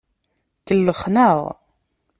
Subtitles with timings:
[0.67, 1.39] Kellxen-aɣ.